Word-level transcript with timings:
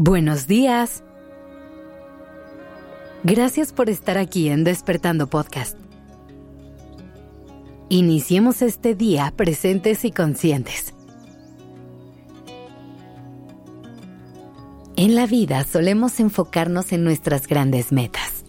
Buenos 0.00 0.46
días. 0.46 1.02
Gracias 3.24 3.72
por 3.72 3.90
estar 3.90 4.16
aquí 4.16 4.48
en 4.48 4.62
Despertando 4.62 5.26
Podcast. 5.26 5.76
Iniciemos 7.88 8.62
este 8.62 8.94
día 8.94 9.32
presentes 9.34 10.04
y 10.04 10.12
conscientes. 10.12 10.94
En 14.94 15.16
la 15.16 15.26
vida 15.26 15.64
solemos 15.64 16.20
enfocarnos 16.20 16.92
en 16.92 17.02
nuestras 17.02 17.48
grandes 17.48 17.90
metas, 17.90 18.44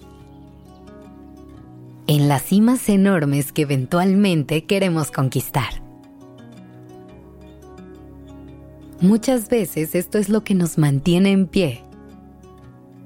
en 2.06 2.28
las 2.28 2.44
cimas 2.44 2.88
enormes 2.90 3.52
que 3.54 3.64
eventualmente 3.64 4.66
queremos 4.66 5.10
conquistar. 5.10 5.89
Muchas 9.02 9.48
veces 9.48 9.96
esto 9.96 10.18
es 10.18 10.28
lo 10.28 10.44
que 10.44 10.54
nos 10.54 10.78
mantiene 10.78 11.32
en 11.32 11.48
pie 11.48 11.84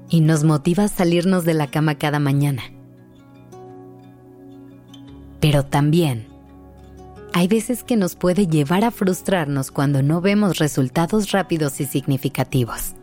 y 0.08 0.20
nos 0.20 0.42
motiva 0.42 0.84
a 0.84 0.88
salirnos 0.88 1.44
de 1.44 1.54
la 1.54 1.68
cama 1.68 1.94
cada 1.94 2.18
mañana. 2.18 2.62
Pero 5.38 5.64
también 5.64 6.26
hay 7.32 7.46
veces 7.46 7.84
que 7.84 7.96
nos 7.96 8.16
puede 8.16 8.48
llevar 8.48 8.84
a 8.84 8.90
frustrarnos 8.90 9.70
cuando 9.70 10.02
no 10.02 10.20
vemos 10.20 10.58
resultados 10.58 11.30
rápidos 11.30 11.80
y 11.80 11.84
significativos. 11.84 12.94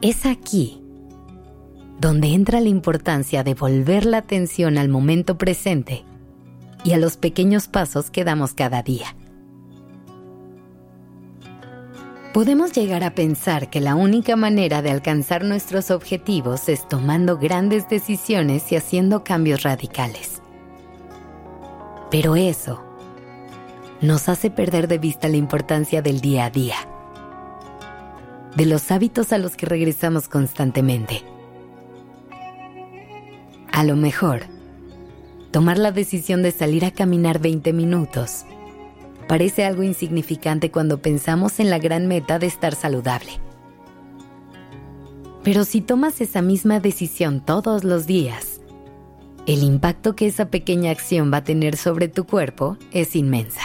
Es 0.00 0.26
aquí 0.26 0.82
donde 2.00 2.34
entra 2.34 2.60
la 2.60 2.68
importancia 2.68 3.44
de 3.44 3.54
volver 3.54 4.06
la 4.06 4.18
atención 4.18 4.76
al 4.76 4.88
momento 4.88 5.38
presente 5.38 6.04
y 6.82 6.94
a 6.94 6.98
los 6.98 7.16
pequeños 7.16 7.68
pasos 7.68 8.10
que 8.10 8.24
damos 8.24 8.54
cada 8.54 8.82
día. 8.82 9.14
Podemos 12.32 12.72
llegar 12.72 13.04
a 13.04 13.14
pensar 13.14 13.68
que 13.68 13.82
la 13.82 13.94
única 13.94 14.36
manera 14.36 14.80
de 14.80 14.90
alcanzar 14.90 15.44
nuestros 15.44 15.90
objetivos 15.90 16.70
es 16.70 16.88
tomando 16.88 17.36
grandes 17.36 17.90
decisiones 17.90 18.72
y 18.72 18.76
haciendo 18.76 19.22
cambios 19.22 19.64
radicales. 19.64 20.40
Pero 22.10 22.34
eso 22.34 22.82
nos 24.00 24.30
hace 24.30 24.50
perder 24.50 24.88
de 24.88 24.96
vista 24.96 25.28
la 25.28 25.36
importancia 25.36 26.00
del 26.00 26.22
día 26.22 26.46
a 26.46 26.50
día, 26.50 26.76
de 28.56 28.64
los 28.64 28.90
hábitos 28.90 29.34
a 29.34 29.38
los 29.38 29.54
que 29.54 29.66
regresamos 29.66 30.26
constantemente. 30.28 31.22
A 33.72 33.84
lo 33.84 33.94
mejor, 33.94 34.44
tomar 35.50 35.76
la 35.76 35.92
decisión 35.92 36.42
de 36.42 36.52
salir 36.52 36.86
a 36.86 36.92
caminar 36.92 37.40
20 37.40 37.74
minutos 37.74 38.46
parece 39.22 39.64
algo 39.64 39.82
insignificante 39.82 40.70
cuando 40.70 41.00
pensamos 41.00 41.60
en 41.60 41.70
la 41.70 41.78
gran 41.78 42.06
meta 42.06 42.38
de 42.38 42.46
estar 42.46 42.74
saludable. 42.74 43.32
Pero 45.42 45.64
si 45.64 45.80
tomas 45.80 46.20
esa 46.20 46.42
misma 46.42 46.80
decisión 46.80 47.44
todos 47.44 47.84
los 47.84 48.06
días, 48.06 48.60
el 49.46 49.62
impacto 49.64 50.14
que 50.14 50.26
esa 50.26 50.50
pequeña 50.50 50.90
acción 50.92 51.32
va 51.32 51.38
a 51.38 51.44
tener 51.44 51.76
sobre 51.76 52.08
tu 52.08 52.24
cuerpo 52.24 52.76
es 52.92 53.16
inmensa. 53.16 53.62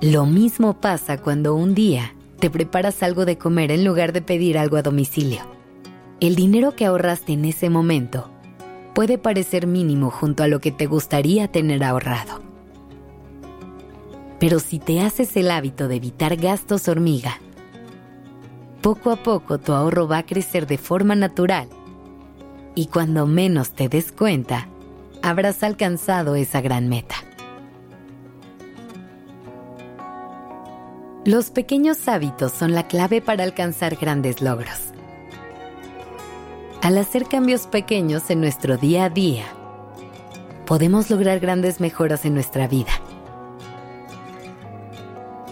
Lo 0.00 0.26
mismo 0.26 0.80
pasa 0.80 1.18
cuando 1.18 1.56
un 1.56 1.74
día 1.74 2.14
te 2.38 2.50
preparas 2.50 3.02
algo 3.02 3.24
de 3.24 3.36
comer 3.36 3.72
en 3.72 3.84
lugar 3.84 4.12
de 4.12 4.22
pedir 4.22 4.56
algo 4.56 4.76
a 4.76 4.82
domicilio. 4.82 5.40
El 6.20 6.36
dinero 6.36 6.76
que 6.76 6.86
ahorraste 6.86 7.32
en 7.32 7.44
ese 7.44 7.68
momento 7.68 8.30
puede 8.94 9.18
parecer 9.18 9.66
mínimo 9.66 10.10
junto 10.10 10.44
a 10.44 10.48
lo 10.48 10.60
que 10.60 10.70
te 10.70 10.86
gustaría 10.86 11.48
tener 11.48 11.82
ahorrado. 11.82 12.47
Pero 14.38 14.60
si 14.60 14.78
te 14.78 15.00
haces 15.00 15.36
el 15.36 15.50
hábito 15.50 15.88
de 15.88 15.96
evitar 15.96 16.36
gastos 16.36 16.88
hormiga, 16.88 17.40
poco 18.82 19.10
a 19.10 19.16
poco 19.16 19.58
tu 19.58 19.72
ahorro 19.72 20.06
va 20.06 20.18
a 20.18 20.26
crecer 20.26 20.66
de 20.66 20.78
forma 20.78 21.14
natural 21.14 21.68
y 22.74 22.86
cuando 22.86 23.26
menos 23.26 23.72
te 23.72 23.88
des 23.88 24.12
cuenta, 24.12 24.68
habrás 25.20 25.64
alcanzado 25.64 26.36
esa 26.36 26.60
gran 26.60 26.88
meta. 26.88 27.16
Los 31.24 31.50
pequeños 31.50 32.06
hábitos 32.06 32.52
son 32.52 32.72
la 32.72 32.86
clave 32.86 33.20
para 33.20 33.42
alcanzar 33.42 33.96
grandes 33.96 34.40
logros. 34.40 34.92
Al 36.80 36.96
hacer 36.96 37.26
cambios 37.26 37.66
pequeños 37.66 38.30
en 38.30 38.40
nuestro 38.40 38.76
día 38.76 39.06
a 39.06 39.10
día, 39.10 39.44
podemos 40.64 41.10
lograr 41.10 41.40
grandes 41.40 41.80
mejoras 41.80 42.24
en 42.24 42.34
nuestra 42.34 42.68
vida. 42.68 42.92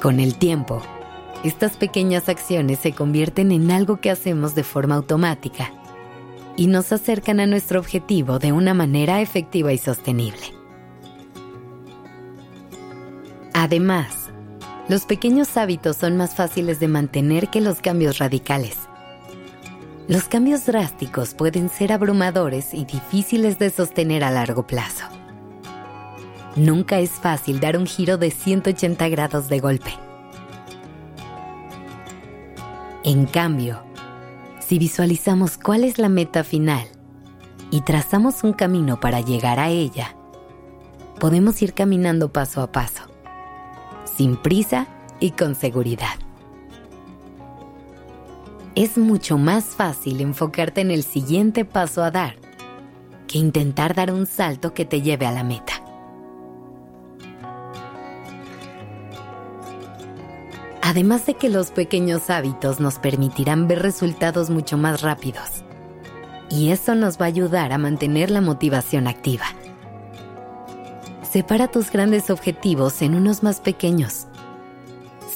Con 0.06 0.20
el 0.20 0.36
tiempo, 0.36 0.82
estas 1.42 1.76
pequeñas 1.76 2.28
acciones 2.28 2.78
se 2.78 2.92
convierten 2.92 3.50
en 3.50 3.72
algo 3.72 3.96
que 4.00 4.08
hacemos 4.08 4.54
de 4.54 4.62
forma 4.62 4.94
automática 4.94 5.72
y 6.56 6.68
nos 6.68 6.92
acercan 6.92 7.40
a 7.40 7.46
nuestro 7.46 7.80
objetivo 7.80 8.38
de 8.38 8.52
una 8.52 8.72
manera 8.72 9.20
efectiva 9.20 9.72
y 9.72 9.78
sostenible. 9.78 10.54
Además, 13.52 14.30
los 14.88 15.06
pequeños 15.06 15.56
hábitos 15.56 15.96
son 15.96 16.16
más 16.16 16.36
fáciles 16.36 16.78
de 16.78 16.86
mantener 16.86 17.48
que 17.48 17.60
los 17.60 17.80
cambios 17.80 18.18
radicales. 18.18 18.76
Los 20.06 20.28
cambios 20.28 20.66
drásticos 20.66 21.34
pueden 21.34 21.68
ser 21.68 21.90
abrumadores 21.90 22.74
y 22.74 22.84
difíciles 22.84 23.58
de 23.58 23.70
sostener 23.70 24.22
a 24.22 24.30
largo 24.30 24.68
plazo. 24.68 25.15
Nunca 26.56 26.98
es 27.00 27.10
fácil 27.10 27.60
dar 27.60 27.76
un 27.76 27.86
giro 27.86 28.16
de 28.16 28.30
180 28.30 29.08
grados 29.10 29.50
de 29.50 29.60
golpe. 29.60 29.92
En 33.04 33.26
cambio, 33.26 33.82
si 34.58 34.78
visualizamos 34.78 35.58
cuál 35.58 35.84
es 35.84 35.98
la 35.98 36.08
meta 36.08 36.44
final 36.44 36.86
y 37.70 37.82
trazamos 37.82 38.42
un 38.42 38.54
camino 38.54 38.98
para 38.98 39.20
llegar 39.20 39.60
a 39.60 39.68
ella, 39.68 40.16
podemos 41.20 41.60
ir 41.60 41.74
caminando 41.74 42.32
paso 42.32 42.62
a 42.62 42.72
paso, 42.72 43.02
sin 44.16 44.36
prisa 44.36 44.86
y 45.20 45.32
con 45.32 45.54
seguridad. 45.54 46.18
Es 48.74 48.96
mucho 48.96 49.36
más 49.36 49.64
fácil 49.64 50.22
enfocarte 50.22 50.80
en 50.80 50.90
el 50.90 51.02
siguiente 51.02 51.66
paso 51.66 52.02
a 52.02 52.10
dar 52.10 52.36
que 53.28 53.38
intentar 53.38 53.94
dar 53.94 54.10
un 54.10 54.24
salto 54.24 54.72
que 54.72 54.86
te 54.86 55.02
lleve 55.02 55.26
a 55.26 55.32
la 55.32 55.44
meta. 55.44 55.75
Además 60.88 61.26
de 61.26 61.34
que 61.34 61.48
los 61.48 61.72
pequeños 61.72 62.30
hábitos 62.30 62.78
nos 62.78 63.00
permitirán 63.00 63.66
ver 63.66 63.82
resultados 63.82 64.50
mucho 64.50 64.78
más 64.78 65.02
rápidos. 65.02 65.64
Y 66.48 66.70
eso 66.70 66.94
nos 66.94 67.20
va 67.20 67.24
a 67.24 67.26
ayudar 67.26 67.72
a 67.72 67.78
mantener 67.78 68.30
la 68.30 68.40
motivación 68.40 69.08
activa. 69.08 69.46
Separa 71.28 71.66
tus 71.66 71.90
grandes 71.90 72.30
objetivos 72.30 73.02
en 73.02 73.16
unos 73.16 73.42
más 73.42 73.60
pequeños. 73.60 74.28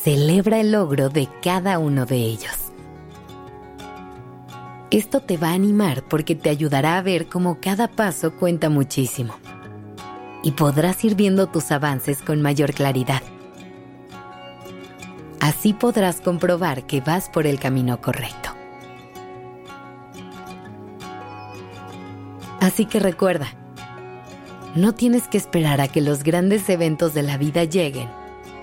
Celebra 0.04 0.60
el 0.60 0.70
logro 0.70 1.08
de 1.08 1.28
cada 1.42 1.80
uno 1.80 2.06
de 2.06 2.18
ellos. 2.18 2.70
Esto 4.92 5.18
te 5.18 5.36
va 5.36 5.48
a 5.48 5.54
animar 5.54 6.04
porque 6.04 6.36
te 6.36 6.48
ayudará 6.48 6.96
a 6.96 7.02
ver 7.02 7.26
cómo 7.26 7.58
cada 7.60 7.88
paso 7.88 8.36
cuenta 8.36 8.68
muchísimo. 8.68 9.34
Y 10.44 10.52
podrás 10.52 11.04
ir 11.04 11.16
viendo 11.16 11.48
tus 11.48 11.72
avances 11.72 12.22
con 12.22 12.40
mayor 12.40 12.72
claridad. 12.72 13.22
Así 15.40 15.72
podrás 15.72 16.20
comprobar 16.20 16.86
que 16.86 17.00
vas 17.00 17.30
por 17.30 17.46
el 17.46 17.58
camino 17.58 18.00
correcto. 18.00 18.50
Así 22.60 22.84
que 22.84 23.00
recuerda, 23.00 23.48
no 24.76 24.94
tienes 24.94 25.26
que 25.28 25.38
esperar 25.38 25.80
a 25.80 25.88
que 25.88 26.02
los 26.02 26.22
grandes 26.22 26.68
eventos 26.68 27.14
de 27.14 27.22
la 27.22 27.38
vida 27.38 27.64
lleguen 27.64 28.08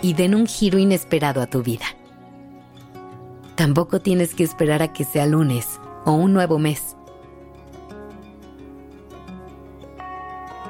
y 0.03 0.13
den 0.13 0.35
un 0.35 0.45
giro 0.45 0.77
inesperado 0.77 1.41
a 1.41 1.47
tu 1.47 1.63
vida. 1.63 1.85
Tampoco 3.56 4.00
tienes 4.00 4.35
que 4.35 4.44
esperar 4.44 4.83
a 4.83 4.94
que 4.94 5.03
sea 5.03 5.25
lunes 5.25 5.80
o 6.06 6.12
un 6.12 6.31
nuevo 6.31 6.59
mes. 6.59 6.95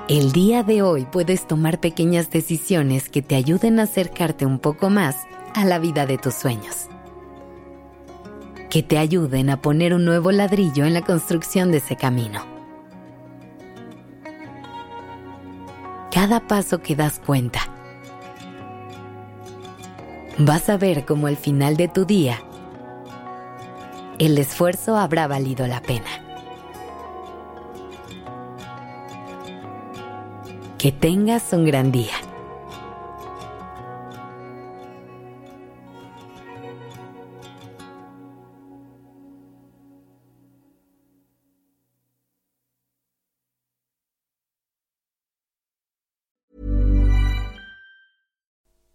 El 0.07 0.31
día 0.31 0.63
de 0.63 0.81
hoy 0.81 1.06
puedes 1.06 1.45
tomar 1.48 1.81
pequeñas 1.81 2.30
decisiones 2.30 3.10
que 3.10 3.21
te 3.21 3.36
ayuden 3.36 3.81
a 3.81 3.83
acercarte 3.83 4.45
un 4.45 4.57
poco 4.57 4.89
más 4.89 5.18
a 5.54 5.66
la 5.66 5.80
vida 5.80 6.06
de 6.06 6.18
tus 6.18 6.34
sueños. 6.34 6.88
Que 8.70 8.84
te 8.84 8.98
ayuden 8.98 9.50
a 9.50 9.62
poner 9.62 9.94
un 9.94 10.06
nuevo 10.06 10.32
ladrillo 10.32 10.86
en 10.86 10.94
la 10.94 11.02
construcción 11.02 11.72
de 11.72 11.78
ese 11.78 11.96
camino. 11.96 12.46
Cada 16.12 16.48
paso 16.48 16.80
que 16.80 16.96
das 16.96 17.20
cuenta. 17.20 17.60
Vas 20.40 20.70
a 20.70 20.78
ver 20.78 21.06
cómo 21.06 21.28
al 21.28 21.38
final 21.38 21.78
de 21.78 21.88
tu 21.88 22.06
día 22.06 22.40
el 24.20 24.38
esfuerzo 24.38 24.98
habrá 24.98 25.28
valido 25.28 25.68
la 25.68 25.82
pena. 25.82 26.10
Que 30.78 30.92
tengas 30.92 31.54
un 31.54 31.66
gran 31.66 31.92
día. 31.92 32.14